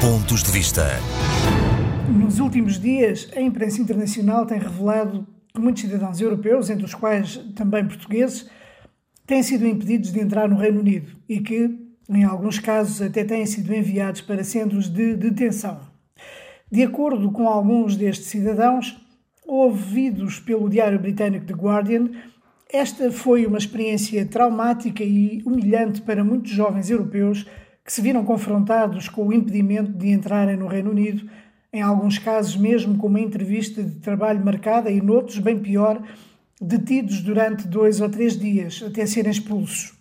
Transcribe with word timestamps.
Pontos 0.00 0.42
de 0.42 0.50
Vista. 0.50 0.86
Nos 2.08 2.40
últimos 2.40 2.80
dias, 2.80 3.28
a 3.36 3.40
imprensa 3.42 3.82
internacional 3.82 4.46
tem 4.46 4.58
revelado 4.58 5.26
que 5.52 5.60
muitos 5.60 5.82
cidadãos 5.82 6.18
europeus, 6.18 6.70
entre 6.70 6.86
os 6.86 6.94
quais 6.94 7.36
também 7.54 7.86
portugueses, 7.86 8.48
têm 9.26 9.42
sido 9.42 9.66
impedidos 9.66 10.10
de 10.10 10.18
entrar 10.18 10.48
no 10.48 10.56
Reino 10.56 10.80
Unido 10.80 11.12
e 11.28 11.38
que, 11.40 11.78
em 12.08 12.24
alguns 12.24 12.58
casos, 12.58 13.02
até 13.02 13.24
têm 13.24 13.44
sido 13.44 13.74
enviados 13.74 14.22
para 14.22 14.42
centros 14.42 14.88
de 14.88 15.16
detenção. 15.16 15.78
De 16.72 16.82
acordo 16.82 17.30
com 17.30 17.46
alguns 17.46 17.94
destes 17.94 18.28
cidadãos, 18.28 18.98
ouvidos 19.46 20.40
pelo 20.40 20.70
diário 20.70 20.98
britânico 20.98 21.44
The 21.44 21.52
Guardian, 21.52 22.08
esta 22.72 23.12
foi 23.12 23.44
uma 23.44 23.58
experiência 23.58 24.24
traumática 24.24 25.04
e 25.04 25.42
humilhante 25.44 26.00
para 26.00 26.24
muitos 26.24 26.52
jovens 26.52 26.88
europeus 26.88 27.44
que 27.84 27.92
se 27.92 28.00
viram 28.00 28.24
confrontados 28.24 29.08
com 29.08 29.26
o 29.26 29.32
impedimento 29.32 29.92
de 29.92 30.08
entrarem 30.08 30.56
no 30.56 30.66
Reino 30.66 30.90
Unido, 30.90 31.28
em 31.72 31.82
alguns 31.82 32.18
casos 32.18 32.56
mesmo 32.56 32.96
com 32.98 33.06
uma 33.06 33.20
entrevista 33.20 33.82
de 33.82 34.00
trabalho 34.00 34.44
marcada 34.44 34.90
e 34.90 35.00
noutros, 35.00 35.38
bem 35.38 35.58
pior, 35.58 36.02
detidos 36.60 37.20
durante 37.20 37.66
dois 37.66 38.00
ou 38.00 38.08
três 38.08 38.38
dias 38.38 38.82
até 38.86 39.06
serem 39.06 39.30
expulsos. 39.30 39.94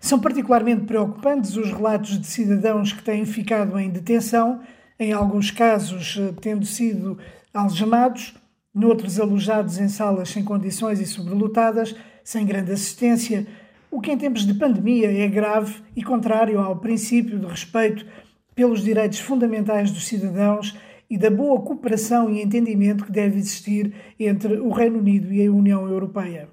São 0.00 0.18
particularmente 0.18 0.86
preocupantes 0.86 1.56
os 1.56 1.70
relatos 1.70 2.18
de 2.18 2.26
cidadãos 2.26 2.92
que 2.92 3.02
têm 3.02 3.24
ficado 3.26 3.78
em 3.78 3.90
detenção, 3.90 4.60
em 4.98 5.12
alguns 5.12 5.50
casos 5.50 6.16
eh, 6.18 6.32
tendo 6.40 6.64
sido 6.64 7.18
algemados, 7.52 8.34
noutros 8.72 9.18
alojados 9.18 9.78
em 9.78 9.88
salas 9.88 10.30
sem 10.30 10.44
condições 10.44 11.00
e 11.00 11.06
sobrelotadas, 11.06 11.94
sem 12.22 12.46
grande 12.46 12.72
assistência, 12.72 13.46
o 13.90 14.00
que 14.00 14.12
em 14.12 14.18
tempos 14.18 14.46
de 14.46 14.54
pandemia 14.54 15.12
é 15.12 15.26
grave 15.26 15.82
e 15.96 16.02
contrário 16.02 16.60
ao 16.60 16.76
princípio 16.76 17.38
de 17.38 17.46
respeito 17.46 18.06
pelos 18.54 18.82
direitos 18.82 19.18
fundamentais 19.18 19.90
dos 19.90 20.06
cidadãos 20.06 20.76
e 21.08 21.18
da 21.18 21.30
boa 21.30 21.60
cooperação 21.60 22.30
e 22.30 22.40
entendimento 22.40 23.04
que 23.04 23.10
deve 23.10 23.38
existir 23.38 23.92
entre 24.18 24.60
o 24.60 24.70
Reino 24.70 24.98
Unido 24.98 25.32
e 25.32 25.44
a 25.44 25.50
União 25.50 25.88
Europeia. 25.88 26.48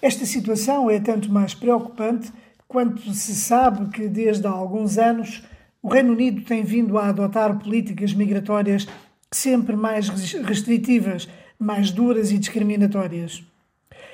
Esta 0.00 0.24
situação 0.24 0.88
é 0.88 1.00
tanto 1.00 1.32
mais 1.32 1.54
preocupante 1.54 2.32
quanto 2.68 3.02
se 3.12 3.34
sabe 3.34 3.90
que 3.90 4.08
desde 4.08 4.46
há 4.46 4.50
alguns 4.50 4.96
anos 4.96 5.42
o 5.82 5.88
Reino 5.88 6.12
Unido 6.12 6.42
tem 6.42 6.62
vindo 6.62 6.96
a 6.96 7.08
adotar 7.08 7.58
políticas 7.58 8.14
migratórias 8.14 8.86
sempre 9.30 9.74
mais 9.74 10.08
restritivas, 10.08 11.28
mais 11.58 11.90
duras 11.90 12.30
e 12.30 12.38
discriminatórias. 12.38 13.44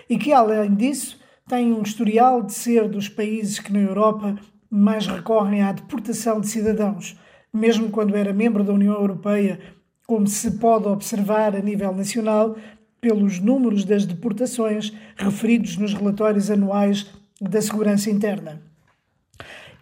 E 0.08 0.16
que, 0.16 0.32
além 0.32 0.74
disso, 0.74 1.19
tem 1.50 1.72
um 1.72 1.82
historial 1.82 2.42
de 2.42 2.52
ser 2.52 2.88
dos 2.88 3.08
países 3.08 3.58
que 3.58 3.72
na 3.72 3.80
Europa 3.80 4.36
mais 4.70 5.08
recorrem 5.08 5.62
à 5.62 5.72
deportação 5.72 6.40
de 6.40 6.46
cidadãos, 6.46 7.18
mesmo 7.52 7.90
quando 7.90 8.14
era 8.14 8.32
membro 8.32 8.62
da 8.62 8.72
União 8.72 8.94
Europeia, 8.94 9.58
como 10.06 10.28
se 10.28 10.52
pode 10.58 10.86
observar 10.86 11.56
a 11.56 11.60
nível 11.60 11.92
nacional 11.92 12.56
pelos 13.00 13.40
números 13.40 13.84
das 13.84 14.06
deportações 14.06 14.92
referidos 15.16 15.76
nos 15.76 15.92
relatórios 15.92 16.52
anuais 16.52 17.10
da 17.40 17.60
segurança 17.60 18.10
interna. 18.10 18.62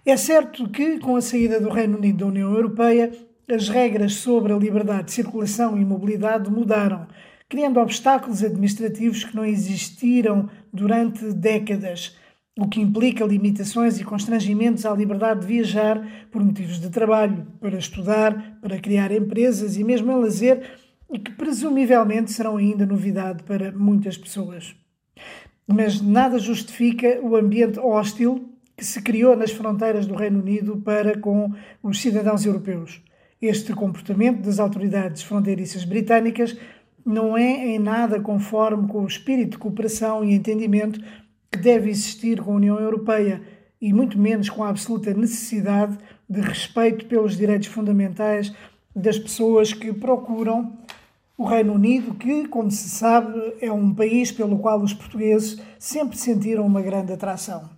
É 0.07 0.17
certo 0.17 0.71
que, 0.71 0.99
com 0.99 1.17
a 1.17 1.21
saída 1.21 1.61
do 1.61 1.69
Reino 1.69 1.99
Unido 1.99 2.21
da 2.21 2.27
União 2.29 2.51
Europeia, 2.51 3.13
as 3.47 3.69
regras 3.69 4.15
sobre 4.15 4.55
a 4.55 4.57
liberdade 4.57 5.05
de 5.05 5.13
circulação 5.13 5.79
e 5.79 5.85
mobilidade 5.85 6.51
mudaram, 6.51 7.07
criando 7.49 7.81
obstáculos 7.81 8.45
administrativos 8.45 9.25
que 9.25 9.35
não 9.35 9.45
existiram 9.45 10.49
durante 10.73 11.33
décadas, 11.33 12.17
o 12.59 12.69
que 12.69 12.81
implica 12.81 13.25
limitações 13.25 13.99
e 13.99 14.05
constrangimentos 14.05 14.85
à 14.85 14.93
liberdade 14.93 15.41
de 15.41 15.47
viajar 15.47 16.27
por 16.31 16.45
motivos 16.45 16.81
de 16.81 16.91
trabalho, 16.91 17.47
para 17.61 17.79
estudar, 17.79 18.59
para 18.61 18.79
criar 18.79 19.13
empresas 19.13 19.77
e 19.77 19.85
mesmo 19.85 20.11
em 20.13 20.21
lazer, 20.21 20.79
e 21.11 21.19
que 21.19 21.31
presumivelmente 21.33 22.33
serão 22.33 22.57
ainda 22.57 22.85
novidade 22.85 23.43
para 23.45 23.73
muitas 23.73 24.19
pessoas. 24.19 24.75
Mas 25.67 26.03
nada 26.03 26.39
justifica 26.39 27.21
o 27.23 27.37
ambiente 27.37 27.79
hostil 27.79 28.53
que 28.77 28.85
se 28.85 29.01
criou 29.03 29.37
nas 29.37 29.51
fronteiras 29.51 30.07
do 30.07 30.15
Reino 30.15 30.41
Unido 30.41 30.77
para 30.79 31.19
com 31.19 31.53
os 31.83 32.01
cidadãos 32.01 32.45
europeus. 32.45 33.03
Este 33.41 33.73
comportamento 33.73 34.43
das 34.43 34.59
autoridades 34.59 35.23
fronteiriças 35.23 35.85
britânicas 35.85 36.57
não 37.09 37.39
é 37.39 37.69
em 37.69 37.79
nada 37.79 38.21
conforme 38.21 38.87
com 38.87 39.03
o 39.03 39.07
espírito 39.07 39.53
de 39.53 39.59
cooperação 39.59 40.23
e 40.23 40.35
entendimento 40.35 41.01
que 41.51 41.59
deve 41.59 41.89
existir 41.89 42.39
com 42.43 42.53
a 42.53 42.57
União 42.57 42.79
Europeia 42.79 43.41
e 43.81 43.95
muito 43.95 44.19
menos 44.19 44.51
com 44.51 44.63
a 44.63 44.69
absoluta 44.69 45.15
necessidade 45.15 45.97
de 46.29 46.41
respeito 46.43 47.07
pelos 47.07 47.35
direitos 47.35 47.69
fundamentais 47.69 48.53
das 48.95 49.19
pessoas 49.19 49.73
que 49.73 49.91
procuram 49.91 50.77
o 51.39 51.47
Reino 51.47 51.73
Unido, 51.73 52.15
que, 52.15 52.47
como 52.49 52.71
se 52.71 52.91
sabe, 52.91 53.55
é 53.63 53.73
um 53.73 53.95
país 53.95 54.31
pelo 54.31 54.59
qual 54.59 54.83
os 54.83 54.93
portugueses 54.93 55.59
sempre 55.79 56.19
sentiram 56.19 56.67
uma 56.67 56.83
grande 56.83 57.15
atração. 57.15 57.71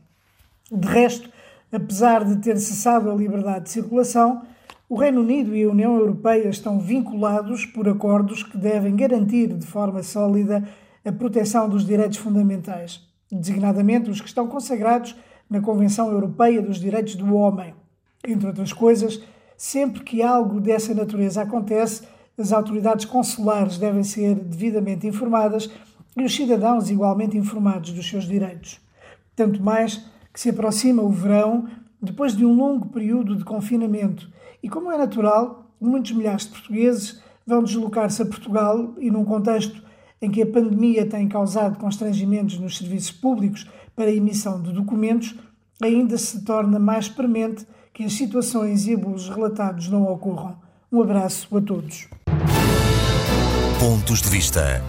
De 0.72 0.88
resto, 0.88 1.30
apesar 1.70 2.24
de 2.24 2.36
ter 2.38 2.58
cessado 2.58 3.08
a 3.08 3.14
liberdade 3.14 3.66
de 3.66 3.70
circulação, 3.70 4.42
o 4.90 4.96
Reino 4.96 5.20
Unido 5.20 5.54
e 5.54 5.62
a 5.62 5.70
União 5.70 5.96
Europeia 5.96 6.48
estão 6.48 6.80
vinculados 6.80 7.64
por 7.64 7.88
acordos 7.88 8.42
que 8.42 8.58
devem 8.58 8.96
garantir 8.96 9.46
de 9.46 9.64
forma 9.64 10.02
sólida 10.02 10.68
a 11.04 11.12
proteção 11.12 11.68
dos 11.68 11.86
direitos 11.86 12.18
fundamentais, 12.18 13.00
designadamente 13.30 14.10
os 14.10 14.20
que 14.20 14.26
estão 14.26 14.48
consagrados 14.48 15.14
na 15.48 15.60
Convenção 15.60 16.10
Europeia 16.10 16.60
dos 16.60 16.80
Direitos 16.80 17.14
do 17.14 17.36
Homem. 17.36 17.72
Entre 18.26 18.48
outras 18.48 18.72
coisas, 18.72 19.22
sempre 19.56 20.02
que 20.02 20.22
algo 20.24 20.60
dessa 20.60 20.92
natureza 20.92 21.42
acontece, 21.42 22.02
as 22.36 22.52
autoridades 22.52 23.04
consulares 23.04 23.78
devem 23.78 24.02
ser 24.02 24.34
devidamente 24.34 25.06
informadas 25.06 25.70
e 26.16 26.24
os 26.24 26.34
cidadãos 26.34 26.90
igualmente 26.90 27.38
informados 27.38 27.92
dos 27.92 28.08
seus 28.08 28.24
direitos. 28.24 28.80
Tanto 29.36 29.62
mais 29.62 30.04
que 30.32 30.40
se 30.40 30.50
aproxima 30.50 31.00
o 31.00 31.10
verão, 31.10 31.68
depois 32.02 32.36
de 32.36 32.44
um 32.44 32.54
longo 32.54 32.88
período 32.88 33.36
de 33.36 33.44
confinamento 33.44 34.30
e 34.62 34.68
como 34.68 34.90
é 34.90 34.98
natural, 34.98 35.70
muitos 35.80 36.12
milhares 36.12 36.44
de 36.44 36.50
portugueses 36.50 37.22
vão 37.46 37.62
deslocar-se 37.62 38.22
a 38.22 38.26
Portugal 38.26 38.94
e, 38.98 39.10
num 39.10 39.24
contexto 39.24 39.82
em 40.22 40.30
que 40.30 40.42
a 40.42 40.46
pandemia 40.46 41.06
tem 41.06 41.28
causado 41.28 41.78
constrangimentos 41.78 42.58
nos 42.58 42.76
serviços 42.76 43.10
públicos 43.10 43.68
para 43.96 44.06
a 44.06 44.14
emissão 44.14 44.60
de 44.60 44.72
documentos, 44.72 45.34
ainda 45.82 46.16
se 46.18 46.44
torna 46.44 46.78
mais 46.78 47.08
premente 47.08 47.66
que 47.92 48.04
as 48.04 48.12
situações 48.12 48.86
e 48.86 48.94
abusos 48.94 49.34
relatados 49.34 49.88
não 49.88 50.04
ocorram. 50.04 50.56
Um 50.92 51.02
abraço 51.02 51.56
a 51.56 51.60
todos. 51.60 52.08
Pontos 53.78 54.20
de 54.20 54.28
Vista. 54.28 54.82